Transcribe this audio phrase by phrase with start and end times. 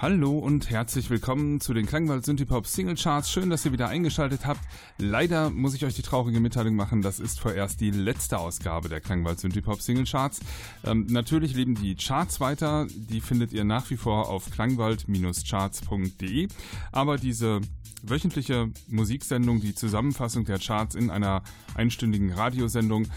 [0.00, 3.32] Hallo und herzlich willkommen zu den Klangwald Synthipop Single Charts.
[3.32, 4.60] Schön, dass ihr wieder eingeschaltet habt.
[4.96, 9.00] Leider muss ich euch die traurige Mitteilung machen, das ist vorerst die letzte Ausgabe der
[9.00, 10.38] Klangwald Synthipop Single Charts.
[10.84, 16.46] Ähm, natürlich leben die Charts weiter, die findet ihr nach wie vor auf klangwald-charts.de.
[16.92, 17.60] Aber diese
[18.02, 21.42] wöchentliche Musiksendung, die Zusammenfassung der Charts in einer
[21.74, 23.08] einstündigen Radiosendung,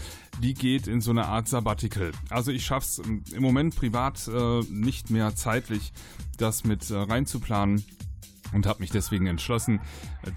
[0.42, 2.10] die geht in so eine Art Sabbatical.
[2.30, 5.92] Also ich schaffe es im Moment privat äh, nicht mehr zeitlich,
[6.38, 7.84] das mit äh, reinzuplanen
[8.52, 9.80] und habe mich deswegen entschlossen,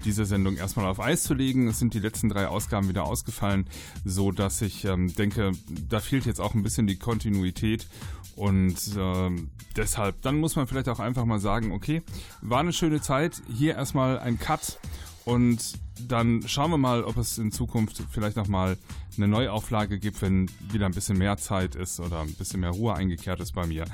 [0.04, 1.68] diese Sendung erstmal auf Eis zu legen.
[1.68, 3.66] Es sind die letzten drei Ausgaben wieder ausgefallen,
[4.04, 5.52] so dass ich ähm, denke,
[5.88, 7.86] da fehlt jetzt auch ein bisschen die Kontinuität
[8.34, 9.30] und äh,
[9.76, 12.02] deshalb, dann muss man vielleicht auch einfach mal sagen, okay,
[12.42, 14.78] war eine schöne Zeit, hier erstmal ein Cut
[15.24, 15.78] und
[16.08, 18.76] dann schauen wir mal, ob es in Zukunft vielleicht nochmal
[19.16, 22.94] eine Neuauflage gibt, wenn wieder ein bisschen mehr Zeit ist oder ein bisschen mehr Ruhe
[22.94, 23.86] eingekehrt ist bei mir.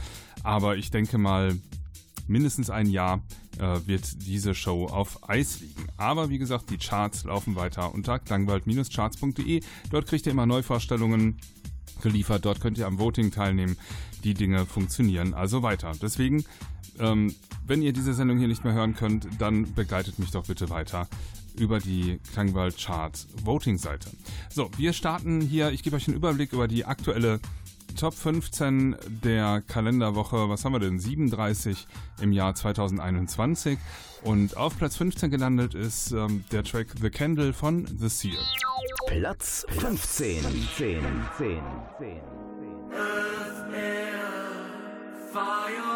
[0.43, 1.57] Aber ich denke mal,
[2.33, 3.23] mindestens ein Jahr
[3.59, 5.87] äh, wird diese Show auf Eis liegen.
[5.97, 9.61] Aber wie gesagt, die Charts laufen weiter unter klangwald-charts.de.
[9.91, 11.39] Dort kriegt ihr immer Neuvorstellungen
[12.03, 12.45] geliefert.
[12.45, 13.77] Dort könnt ihr am Voting teilnehmen.
[14.25, 15.93] Die Dinge funktionieren also weiter.
[16.01, 16.45] Deswegen,
[16.99, 17.35] ähm,
[17.67, 21.09] wenn ihr diese Sendung hier nicht mehr hören könnt, dann begleitet mich doch bitte weiter
[21.59, 24.11] über die Klangwald Chart Voting Seite.
[24.51, 25.71] So, wir starten hier.
[25.71, 27.41] Ich gebe euch einen Überblick über die aktuelle
[27.95, 30.49] Top 15 der Kalenderwoche.
[30.49, 30.99] Was haben wir denn?
[30.99, 31.87] 37
[32.21, 33.79] im Jahr 2021.
[34.23, 38.39] Und auf Platz 15 gelandet ist ähm, der Track The Candle von The Seal.
[39.07, 40.43] Platz 15.
[40.43, 41.05] 10, 10,
[41.39, 41.63] 10,
[41.99, 42.43] 10.
[42.95, 44.21] Earth, air,
[45.33, 45.92] fire,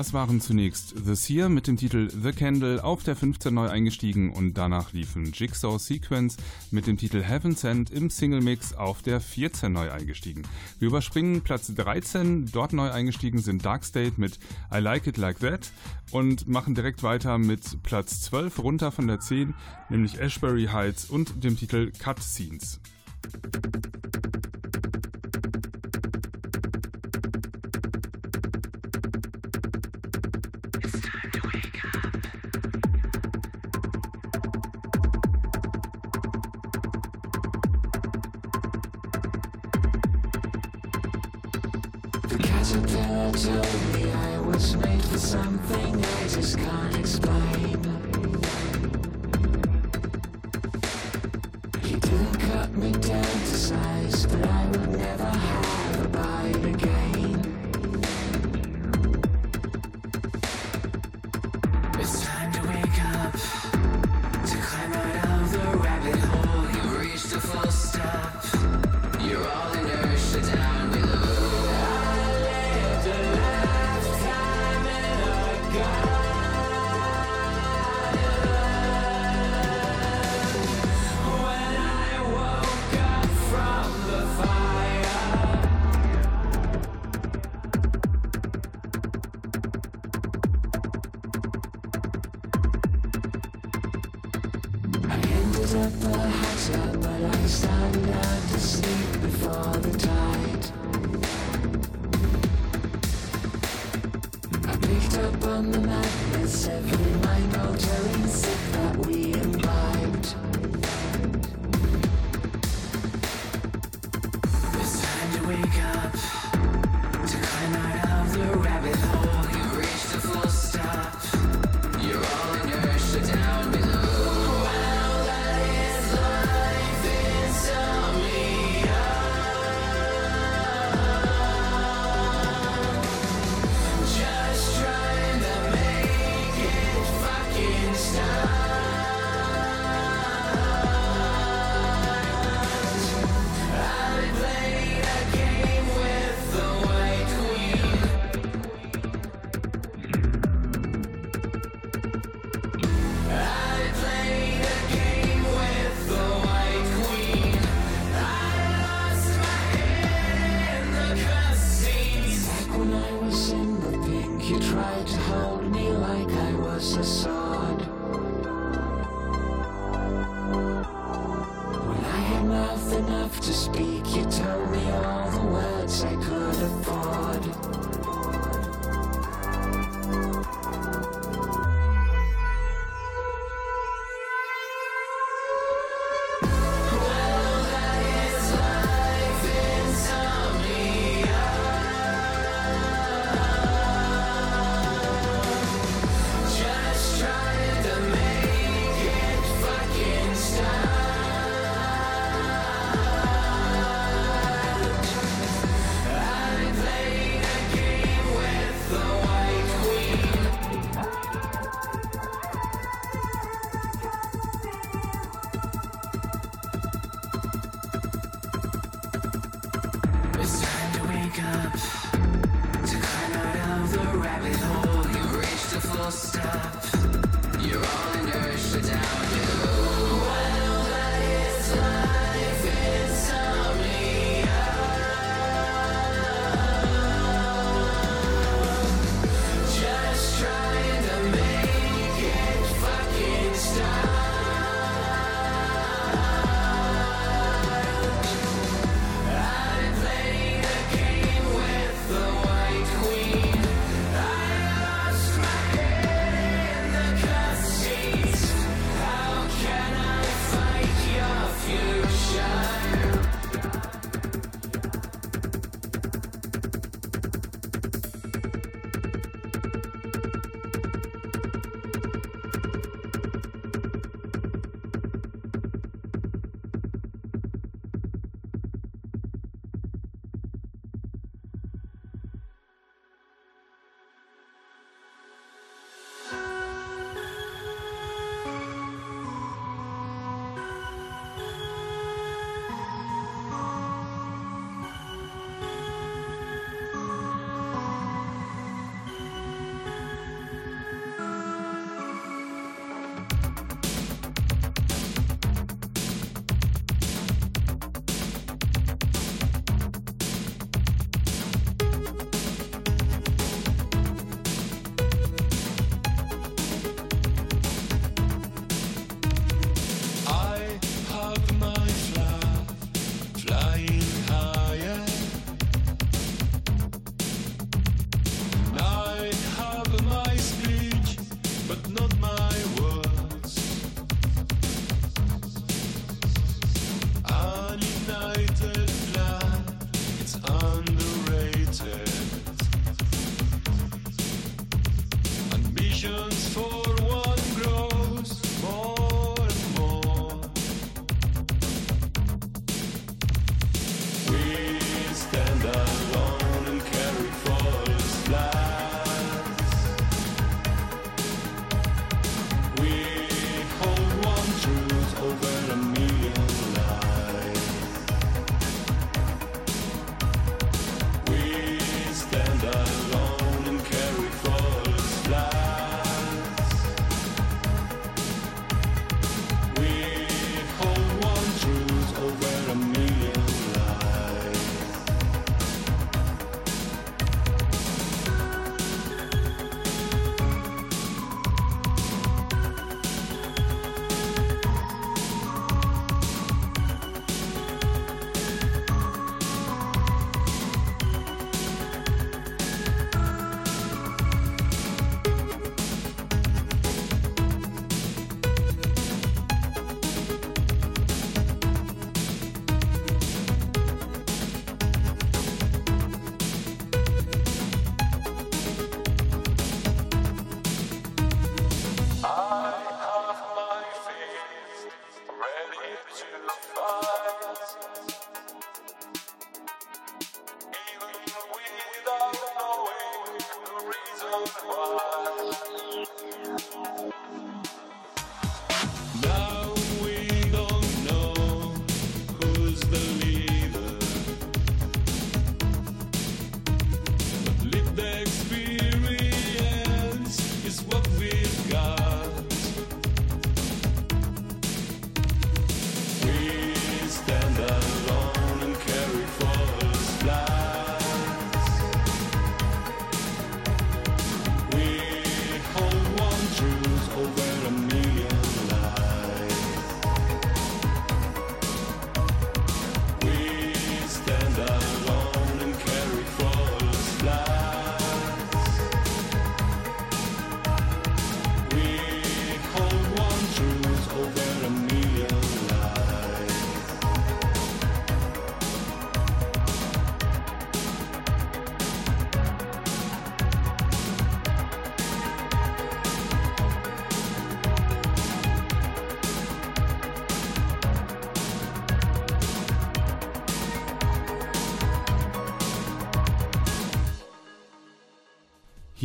[0.00, 4.32] Das waren zunächst The Seer mit dem Titel The Candle auf der 15 neu eingestiegen
[4.32, 6.38] und danach liefen Jigsaw Sequence
[6.70, 10.44] mit dem Titel Heaven Sent im Single Mix auf der 14 neu eingestiegen.
[10.78, 14.38] Wir überspringen Platz 13, dort neu eingestiegen sind Dark State mit
[14.74, 15.70] I Like It Like That
[16.12, 19.52] und machen direkt weiter mit Platz 12 runter von der 10,
[19.90, 22.80] nämlich Ashbury Heights und dem Titel Cut Scenes.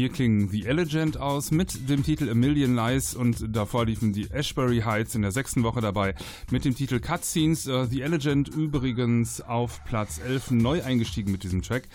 [0.05, 4.29] Hier klingen The Elegant aus mit dem Titel A Million Lies und davor liefen die
[4.29, 6.13] Ashbury Heights in der sechsten Woche dabei
[6.51, 7.67] mit dem Titel Cutscenes.
[7.67, 11.87] Uh, The Elegant übrigens auf Platz 11 neu eingestiegen mit diesem Track,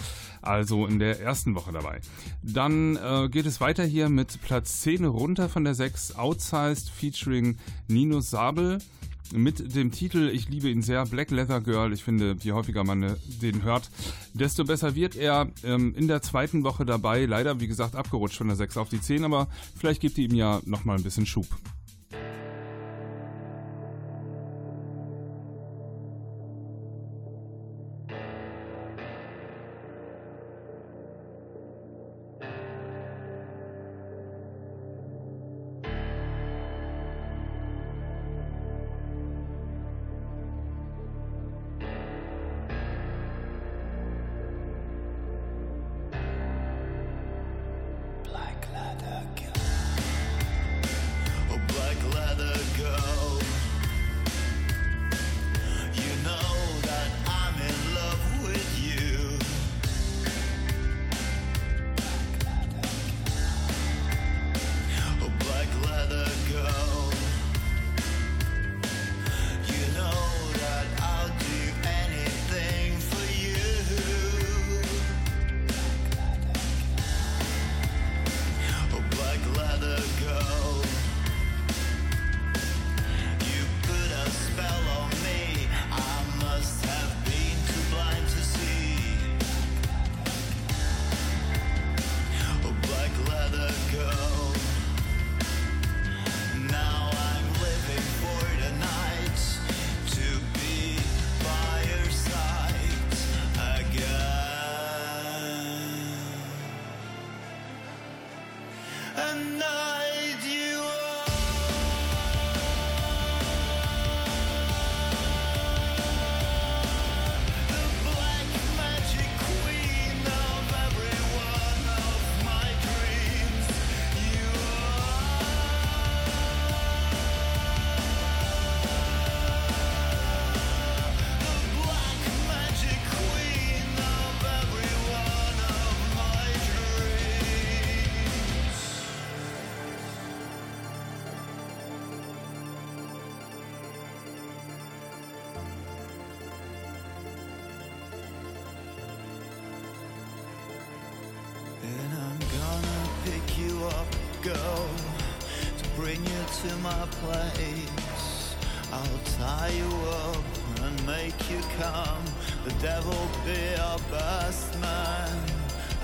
[0.42, 2.01] also in der ersten Woche dabei.
[2.42, 7.59] Dann uh, geht es weiter hier mit Platz 10 runter von der 6 Outsized featuring
[7.87, 8.79] Nino Sabel
[9.33, 11.93] mit dem Titel, ich liebe ihn sehr, Black Leather Girl.
[11.93, 13.90] Ich finde, je häufiger man äh, den hört,
[14.35, 15.49] desto besser wird er.
[15.62, 19.01] Ähm, in der zweiten Woche dabei, leider wie gesagt abgerutscht von der 6 auf die
[19.01, 21.47] 10, aber vielleicht gibt ihr ihm ja nochmal ein bisschen Schub.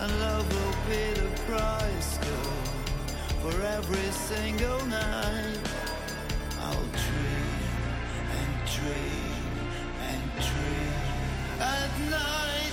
[0.06, 2.52] And love will be the price, girl,
[3.42, 5.58] for every single night.
[6.60, 7.58] I'll dream
[8.38, 9.50] and dream
[10.08, 12.65] and dream at night.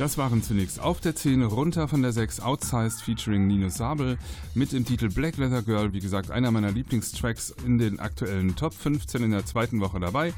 [0.00, 4.16] Das waren zunächst auf der 10, runter von der 6, Outsized featuring Nino Sabel
[4.54, 5.92] mit dem Titel Black Leather Girl.
[5.92, 10.32] Wie gesagt, einer meiner Lieblingstracks in den aktuellen Top 15 in der zweiten Woche dabei.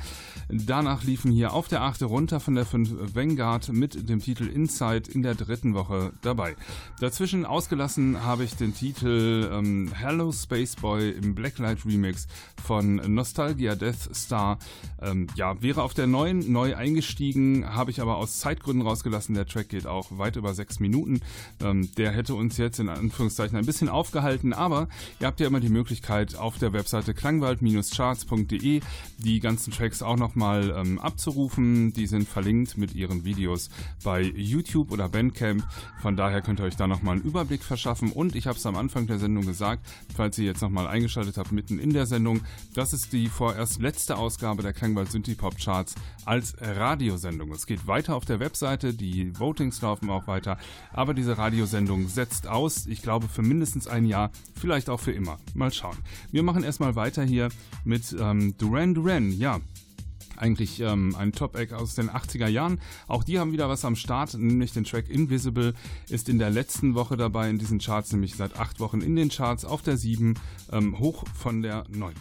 [0.48, 5.12] Danach liefen hier auf der 8 runter von der 5 Vanguard mit dem Titel Inside
[5.12, 6.56] in der dritten Woche dabei.
[6.98, 12.26] Dazwischen ausgelassen habe ich den Titel ähm, Hello Space Boy im Blacklight Remix
[12.60, 14.58] von Nostalgia Death Star.
[15.00, 19.36] Ähm, ja, wäre auf der neuen neu eingestiegen, habe ich aber aus Zeitgründen rausgelassen.
[19.36, 21.20] Der Track geht auch weit über sechs Minuten.
[21.60, 24.88] Ähm, der hätte uns jetzt in Anführungszeichen ein bisschen aufgehalten, aber
[25.20, 28.80] ihr habt ja immer die Möglichkeit auf der Webseite klangwald-charts.de
[29.18, 31.92] die ganzen Tracks auch nochmal ähm, abzurufen.
[31.92, 33.70] Die sind verlinkt mit ihren Videos
[34.02, 35.64] bei YouTube oder Bandcamp.
[36.00, 38.12] Von daher könnt ihr euch da nochmal einen Überblick verschaffen.
[38.12, 41.52] Und ich habe es am Anfang der Sendung gesagt, falls ihr jetzt nochmal eingeschaltet habt,
[41.52, 42.40] mitten in der Sendung,
[42.74, 47.52] das ist die vorerst letzte Ausgabe der Klangwald Synthie Pop Charts als Radiosendung.
[47.52, 50.56] Es geht weiter auf der Webseite, die Votings laufen auch weiter,
[50.92, 55.38] aber diese Radiosendung setzt aus, ich glaube für mindestens ein Jahr, vielleicht auch für immer.
[55.54, 55.96] Mal schauen.
[56.30, 57.50] Wir machen erstmal weiter hier
[57.84, 59.60] mit ähm, Duran Duran, ja,
[60.36, 62.80] eigentlich ähm, ein Top-Act aus den 80er Jahren.
[63.06, 65.74] Auch die haben wieder was am Start, nämlich den Track Invisible
[66.08, 69.28] ist in der letzten Woche dabei in diesen Charts, nämlich seit acht Wochen in den
[69.28, 70.34] Charts auf der 7,
[70.72, 72.14] ähm, hoch von der 9.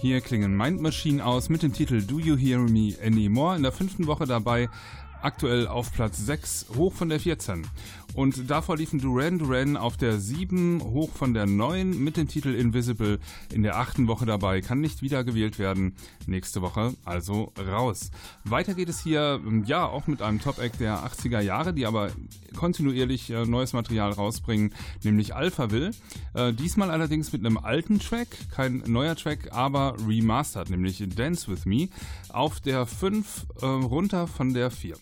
[0.00, 3.70] Hier klingen Mind Machine aus mit dem Titel Do You Hear Me Anymore in der
[3.70, 4.70] fünften Woche dabei.
[5.20, 7.66] Aktuell auf Platz 6, hoch von der 14.
[8.14, 12.54] Und davor liefen Duran Duran auf der 7, hoch von der 9 mit dem Titel
[12.54, 13.18] Invisible
[13.52, 14.62] in der achten Woche dabei.
[14.62, 15.94] Kann nicht wiedergewählt werden.
[16.26, 18.10] Nächste Woche also raus.
[18.44, 22.10] Weiter geht es hier, ja, auch mit einem Top-Act der 80er Jahre, die aber
[22.60, 25.92] kontinuierlich äh, neues Material rausbringen, nämlich Alphaville.
[26.34, 31.64] Äh, diesmal allerdings mit einem alten Track, kein neuer Track, aber remastered, nämlich Dance With
[31.64, 31.88] Me,
[32.28, 34.96] auf der 5 äh, runter von der 4.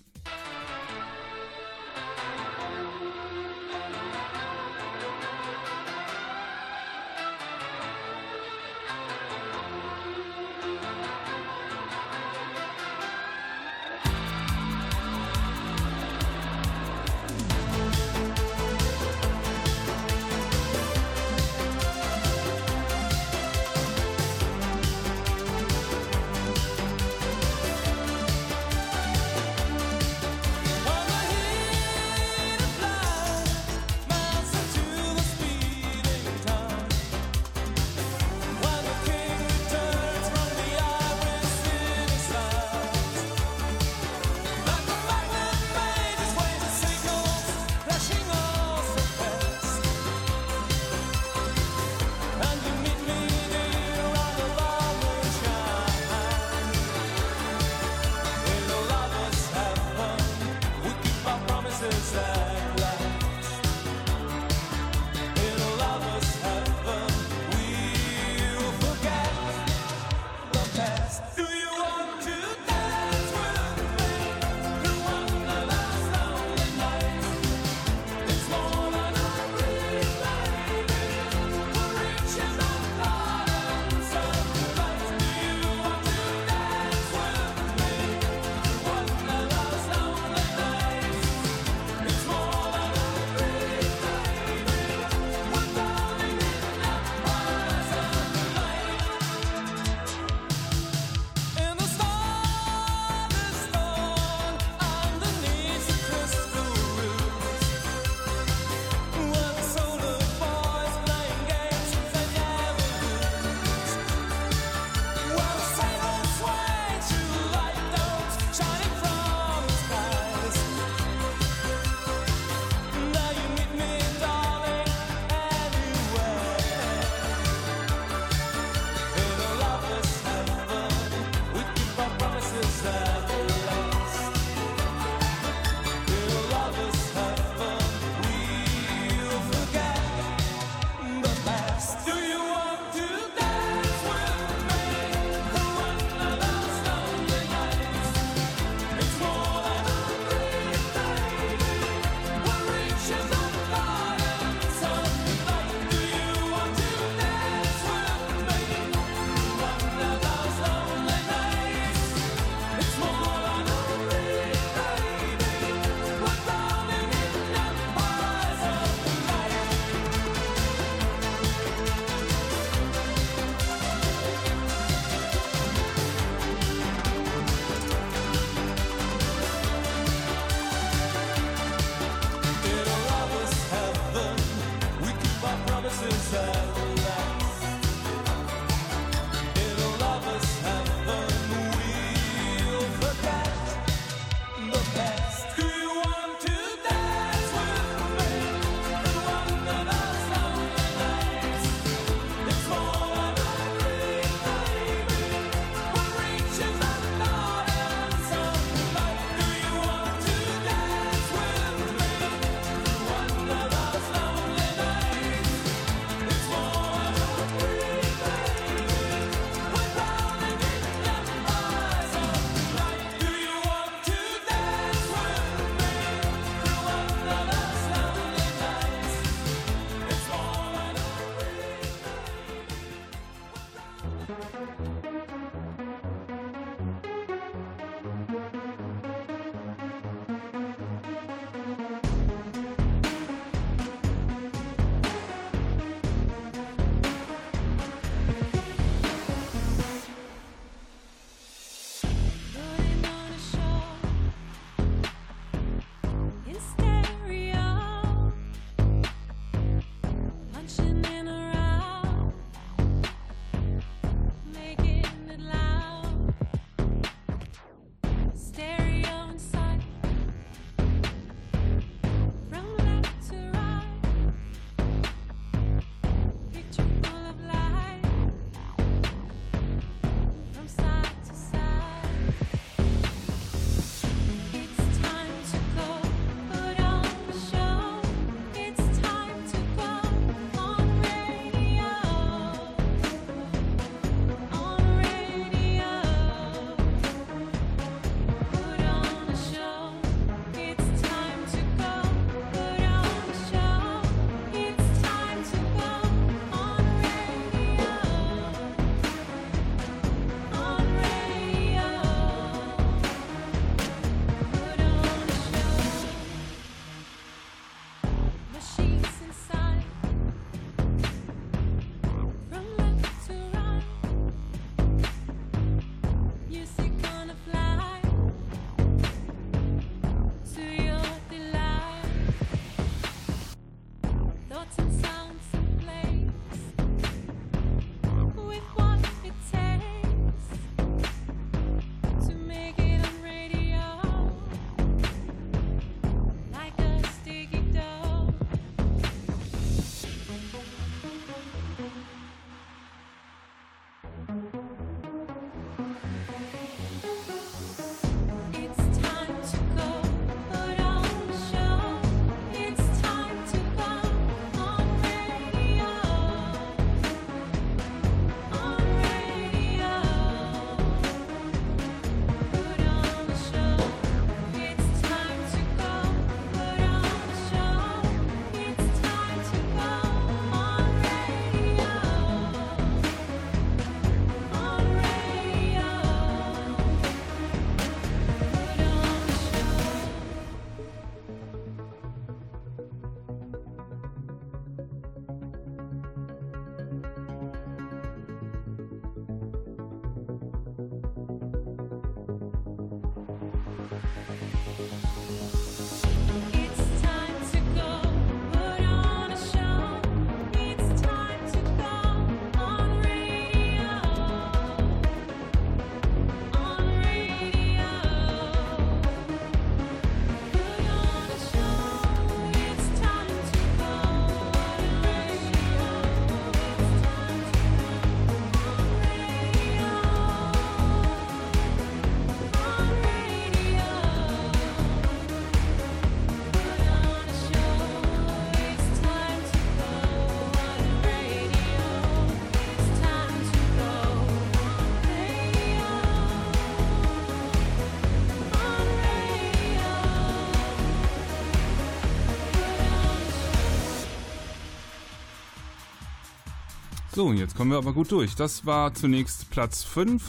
[457.18, 458.36] So, jetzt kommen wir aber gut durch.
[458.36, 460.22] Das war zunächst Platz 5.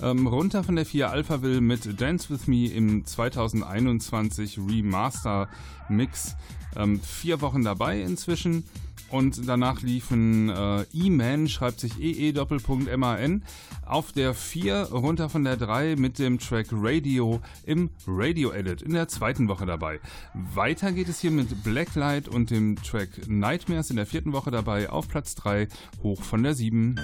[0.00, 5.48] Ähm, runter von der 4 Alphaville mit Dance With Me im 2021 Remaster
[5.88, 6.36] Mix.
[6.78, 8.64] Ähm, vier Wochen dabei inzwischen.
[9.10, 13.42] Und danach liefen äh, E-Man, schreibt sich EE Doppelpunkt MAN,
[13.86, 18.92] auf der 4 runter von der 3 mit dem Track Radio im Radio Edit in
[18.92, 19.98] der zweiten Woche dabei.
[20.34, 24.90] Weiter geht es hier mit Blacklight und dem Track Nightmares in der vierten Woche dabei
[24.90, 25.68] auf Platz 3
[26.02, 27.00] hoch von der 7.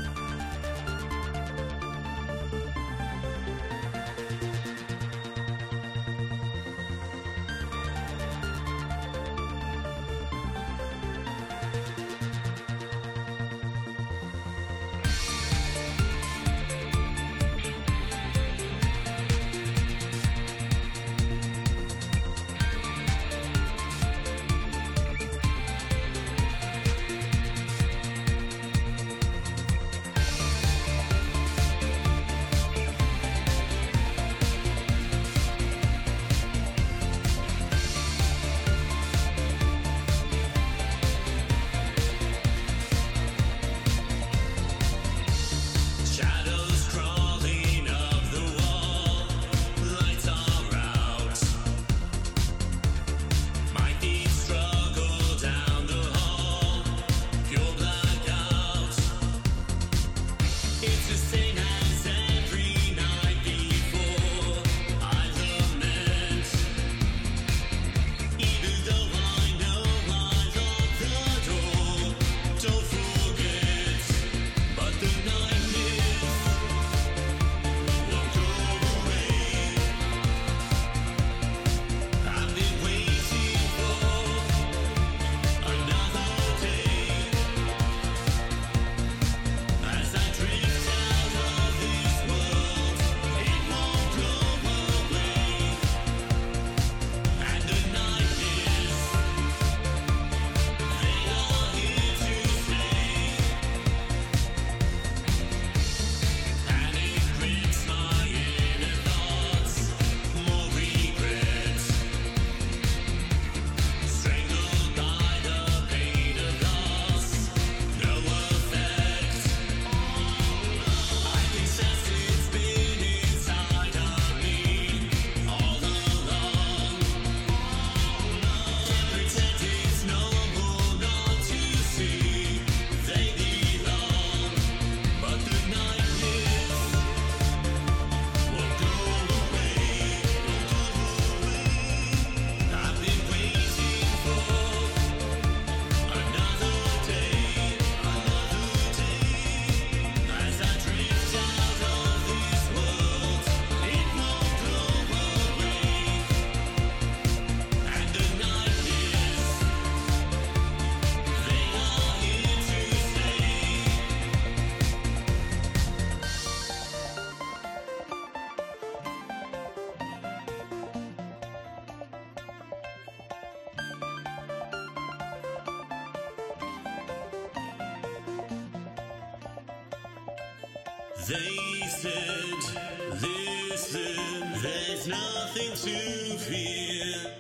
[185.07, 187.33] Nothing to fear.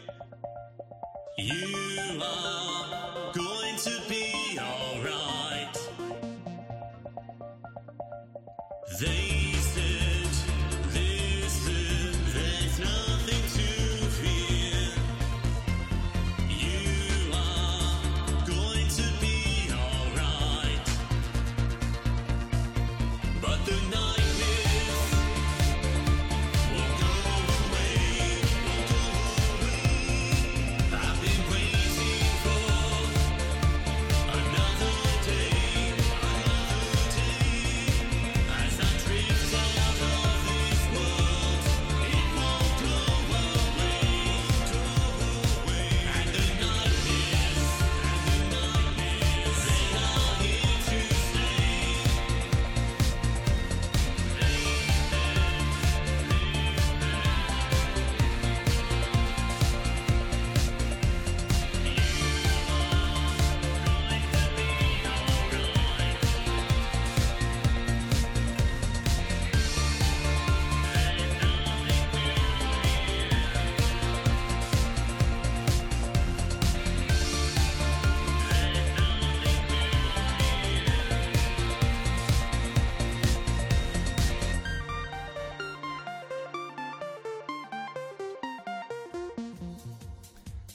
[1.39, 2.74] You are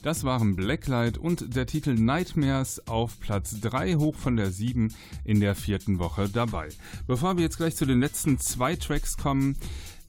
[0.10, 4.92] Das waren Blacklight und der Titel Nightmares auf Platz 3 hoch von der 7
[5.24, 6.70] in der vierten Woche dabei.
[7.06, 9.56] Bevor wir jetzt gleich zu den letzten zwei Tracks kommen,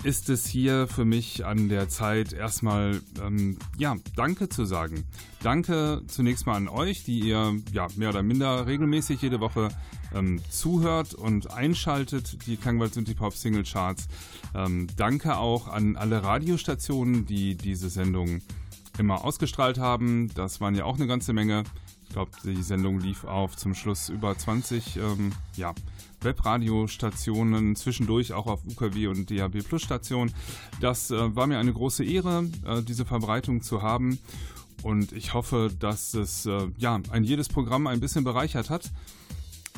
[0.03, 5.05] ist es hier für mich an der Zeit, erstmal ähm, ja, Danke zu sagen.
[5.43, 9.69] Danke zunächst mal an euch, die ihr ja mehr oder minder regelmäßig jede Woche
[10.15, 14.09] ähm, zuhört und einschaltet, die Klangwald Synthie Pop Single Charts.
[14.55, 18.41] Ähm, danke auch an alle Radiostationen, die diese Sendung
[19.01, 20.31] immer ausgestrahlt haben.
[20.35, 21.65] Das waren ja auch eine ganze Menge.
[22.05, 25.75] Ich glaube, die Sendung lief auf zum Schluss über 20 ähm, ja,
[26.21, 30.33] Webradiostationen, zwischendurch auch auf UKW und DAB Plus Stationen.
[30.81, 34.19] Das äh, war mir eine große Ehre, äh, diese Verbreitung zu haben.
[34.83, 38.91] Und ich hoffe, dass es äh, ja, ein jedes Programm ein bisschen bereichert hat.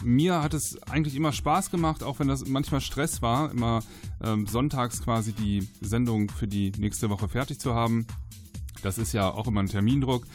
[0.02, 3.82] Mir hat es eigentlich immer Spaß gemacht, auch wenn das manchmal Stress war, immer
[4.22, 8.06] ähm, sonntags quasi die Sendung für die nächste Woche fertig zu haben.
[8.82, 10.26] Das ist ja auch immer ein Termindruck.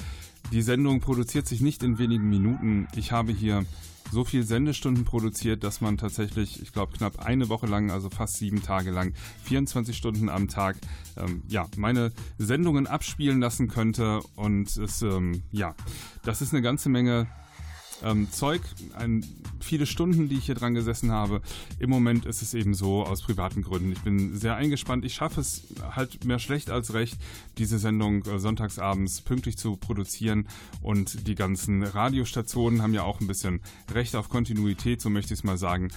[0.51, 2.87] Die Sendung produziert sich nicht in wenigen Minuten.
[2.95, 3.65] Ich habe hier
[4.11, 8.37] so viel Sendestunden produziert, dass man tatsächlich, ich glaube, knapp eine Woche lang, also fast
[8.37, 10.77] sieben Tage lang, 24 Stunden am Tag,
[11.17, 14.21] ähm, ja, meine Sendungen abspielen lassen könnte.
[14.35, 15.75] Und es, ähm, ja,
[16.23, 17.27] das ist eine ganze Menge
[18.03, 18.61] ähm, Zeug,
[18.93, 19.25] ein,
[19.59, 21.41] viele Stunden, die ich hier dran gesessen habe.
[21.79, 23.91] Im Moment ist es eben so aus privaten Gründen.
[23.91, 25.05] Ich bin sehr eingespannt.
[25.05, 25.63] Ich schaffe es
[25.95, 27.17] halt mehr schlecht als recht,
[27.57, 30.47] diese Sendung äh, sonntagsabends pünktlich zu produzieren.
[30.81, 35.39] Und die ganzen Radiostationen haben ja auch ein bisschen Recht auf Kontinuität, so möchte ich
[35.39, 35.89] es mal sagen.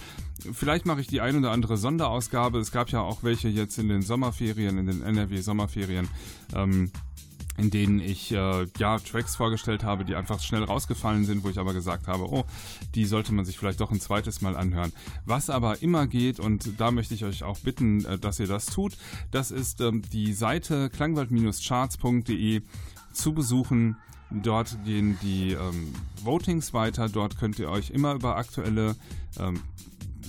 [0.53, 2.59] Vielleicht mache ich die ein oder andere Sonderausgabe.
[2.59, 6.07] Es gab ja auch welche jetzt in den Sommerferien, in den NRW-Sommerferien.
[6.55, 6.91] Ähm,
[7.57, 11.59] in denen ich äh, ja Tracks vorgestellt habe, die einfach schnell rausgefallen sind, wo ich
[11.59, 12.45] aber gesagt habe, oh,
[12.95, 14.93] die sollte man sich vielleicht doch ein zweites Mal anhören.
[15.25, 18.67] Was aber immer geht und da möchte ich euch auch bitten, äh, dass ihr das
[18.67, 18.97] tut,
[19.31, 22.61] das ist ähm, die Seite klangwald-charts.de
[23.13, 23.97] zu besuchen.
[24.31, 25.93] Dort gehen die ähm,
[26.23, 27.09] Votings weiter.
[27.09, 28.95] Dort könnt ihr euch immer über aktuelle
[29.37, 29.59] ähm,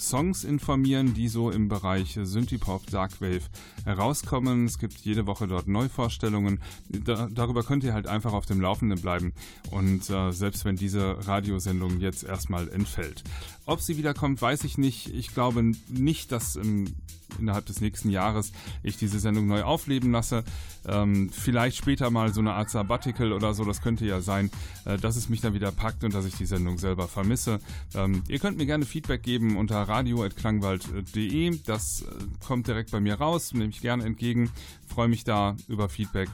[0.00, 3.42] Songs informieren, die so im Bereich Synthie-Pop, Darkwave
[3.84, 4.66] herauskommen.
[4.66, 6.60] Es gibt jede Woche dort Neuvorstellungen.
[6.88, 9.32] Da, darüber könnt ihr halt einfach auf dem Laufenden bleiben.
[9.70, 13.24] Und äh, selbst wenn diese Radiosendung jetzt erstmal entfällt.
[13.64, 15.08] Ob sie wiederkommt, weiß ich nicht.
[15.14, 16.94] Ich glaube nicht, dass im,
[17.38, 18.52] innerhalb des nächsten Jahres
[18.82, 20.42] ich diese Sendung neu aufleben lasse.
[20.86, 23.64] Ähm, vielleicht später mal so eine Art Sabbatical oder so.
[23.64, 24.50] Das könnte ja sein,
[24.84, 27.60] äh, dass es mich dann wieder packt und dass ich die Sendung selber vermisse.
[27.94, 31.58] Ähm, ihr könnt mir gerne Feedback geben unter radio.klangwald.de.
[31.64, 32.04] Das äh,
[32.44, 34.50] kommt direkt bei mir raus, nehme ich gerne entgegen.
[34.88, 36.28] Freue mich da über Feedback.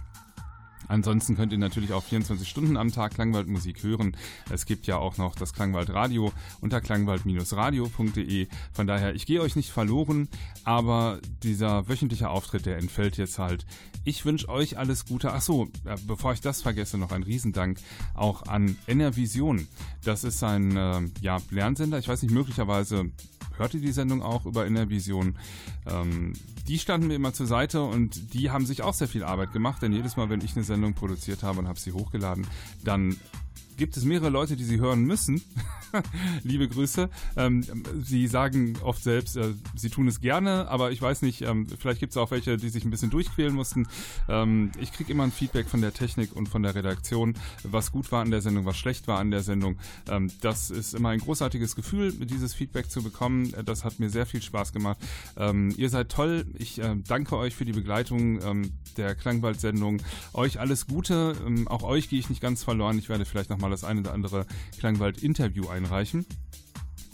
[0.88, 4.16] Ansonsten könnt ihr natürlich auch 24 Stunden am Tag Klangwaldmusik hören.
[4.50, 8.48] Es gibt ja auch noch das Klangwald Radio unter klangwald-radio.de.
[8.72, 10.28] Von daher, ich gehe euch nicht verloren,
[10.64, 13.66] aber dieser wöchentliche Auftritt, der entfällt jetzt halt.
[14.04, 15.32] Ich wünsche euch alles Gute.
[15.32, 17.78] Achso, äh, bevor ich das vergesse, noch ein Riesendank
[18.14, 19.68] auch an Enervision.
[20.04, 21.98] Das ist ein äh, ja, Lernsender.
[21.98, 23.10] Ich weiß nicht, möglicherweise
[23.58, 25.36] hört ihr die Sendung auch über Innervision.
[25.86, 26.32] Ähm,
[26.66, 29.82] die standen mir immer zur Seite und die haben sich auch sehr viel Arbeit gemacht,
[29.82, 32.46] denn jedes Mal, wenn ich eine Sendung produziert habe und habe sie hochgeladen,
[32.84, 33.16] dann
[33.78, 35.40] gibt es mehrere Leute, die sie hören müssen.
[36.42, 37.08] Liebe Grüße.
[37.36, 37.64] Ähm,
[38.04, 42.00] sie sagen oft selbst, äh, sie tun es gerne, aber ich weiß nicht, ähm, vielleicht
[42.00, 43.86] gibt es auch welche, die sich ein bisschen durchquälen mussten.
[44.28, 48.10] Ähm, ich kriege immer ein Feedback von der Technik und von der Redaktion, was gut
[48.12, 49.78] war an der Sendung, was schlecht war an der Sendung.
[50.10, 53.54] Ähm, das ist immer ein großartiges Gefühl, dieses Feedback zu bekommen.
[53.64, 54.98] Das hat mir sehr viel Spaß gemacht.
[55.36, 56.46] Ähm, ihr seid toll.
[56.58, 60.02] Ich äh, danke euch für die Begleitung ähm, der Klangwald-Sendung.
[60.34, 61.36] Euch alles Gute.
[61.66, 62.98] Auch euch gehe ich nicht ganz verloren.
[62.98, 64.46] Ich werde vielleicht nochmal das eine oder andere
[64.78, 66.26] Klangwald-Interview einreichen.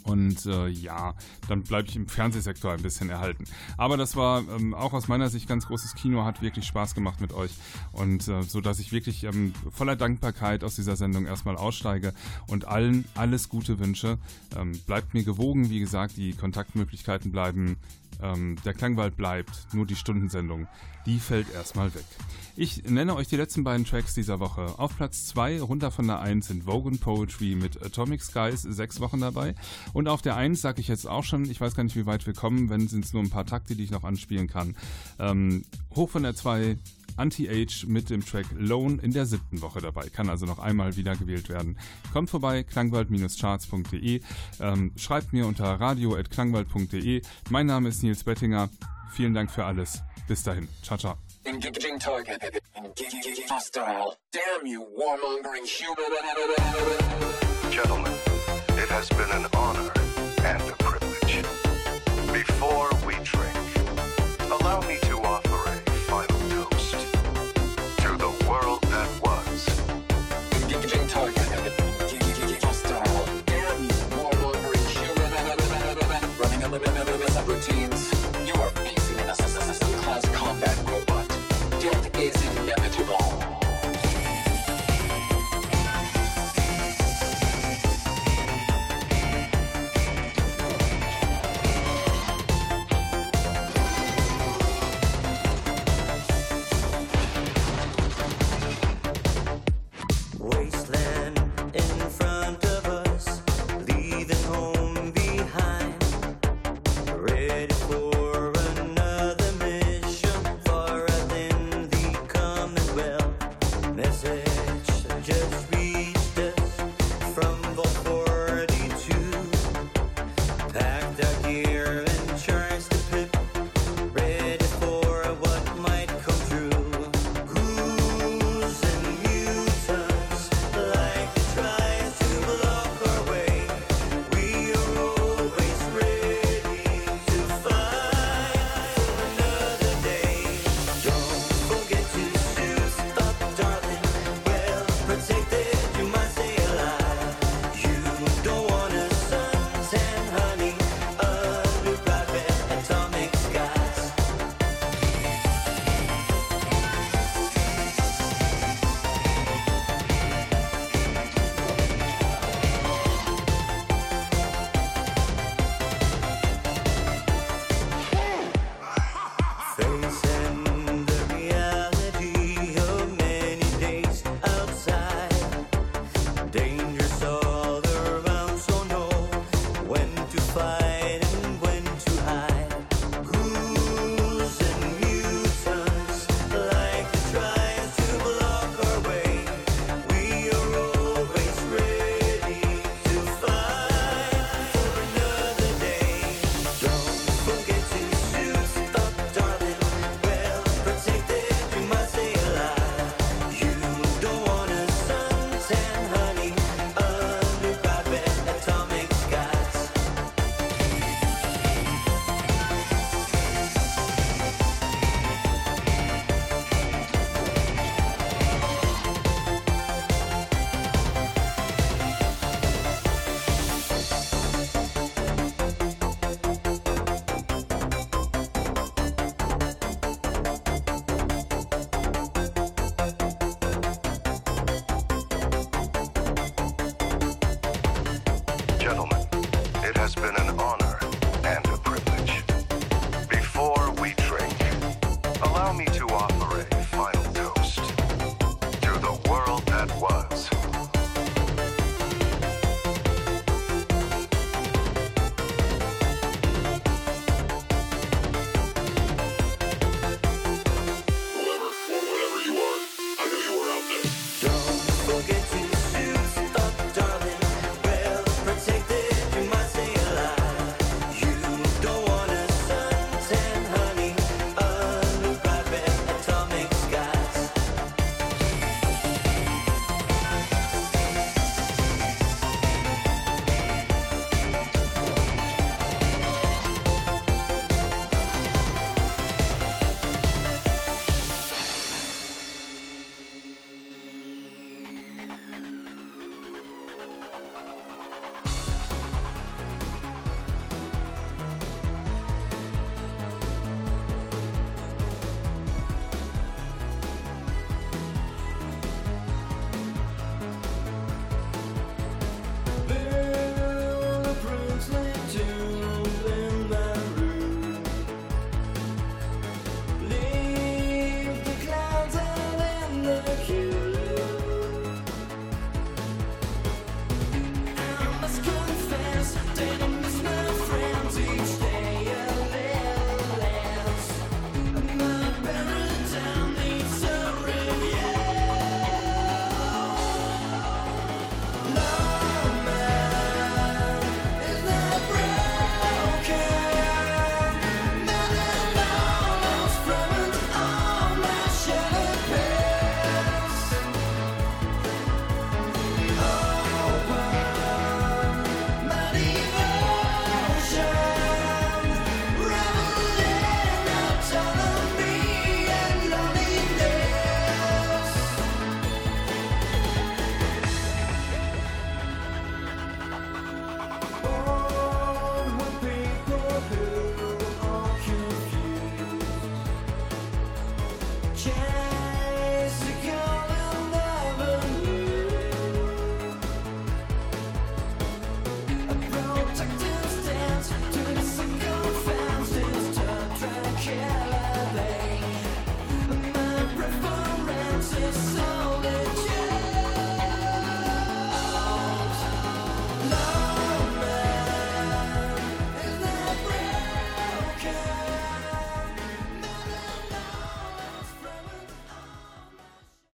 [0.05, 1.15] Und äh, ja,
[1.47, 3.45] dann bleibe ich im Fernsehsektor ein bisschen erhalten.
[3.75, 7.21] Aber das war ähm, auch aus meiner Sicht ganz großes Kino, hat wirklich Spaß gemacht
[7.21, 7.51] mit euch.
[7.91, 12.13] Und äh, so dass ich wirklich ähm, voller Dankbarkeit aus dieser Sendung erstmal aussteige
[12.45, 14.19] und allen alles Gute wünsche.
[14.55, 17.77] Ähm, bleibt mir gewogen, wie gesagt, die Kontaktmöglichkeiten bleiben.
[18.21, 20.67] Ähm, der Klangwald bleibt, nur die Stundensendung,
[21.07, 22.05] die fällt erstmal weg.
[22.57, 24.79] Ich nenne euch die letzten beiden Tracks dieser Woche.
[24.79, 29.19] Auf Platz 2, runter von der 1, sind Vogan Poetry mit Atomic Skies, sechs Wochen
[29.19, 29.55] dabei.
[29.91, 32.25] Und auf der 1 sage ich jetzt auch schon, ich weiß gar nicht, wie weit
[32.25, 34.77] wir kommen, wenn es nur ein paar Takte, die ich noch anspielen kann.
[35.19, 36.77] Ähm, hoch von der 2,
[37.17, 40.07] Anti-Age mit dem Track Lone in der siebten Woche dabei.
[40.07, 41.77] Kann also noch einmal wieder gewählt werden.
[42.13, 44.21] Kommt vorbei, klangwald-charts.de.
[44.61, 47.21] Ähm, schreibt mir unter radio.klangwald.de.
[47.49, 48.69] Mein Name ist Nils Bettinger.
[49.11, 50.01] Vielen Dank für alles.
[50.27, 50.69] Bis dahin.
[50.81, 51.24] Ciao, ciao.
[51.47, 52.41] Engaging target.
[52.75, 54.17] Engaging hostile.
[54.31, 56.11] Damn you, warmongering human.
[57.71, 58.11] Gentlemen,
[58.69, 59.91] it has been an honor
[60.43, 61.43] and a privilege.
[62.33, 63.57] Before we drink,
[64.59, 66.95] allow me to offer a final toast
[67.99, 69.69] to the world that was.
[70.63, 71.37] Engaging target.
[72.63, 73.25] Hostile.
[73.45, 75.31] Damn you, warmongering human.
[76.39, 77.84] Running a limit, routine.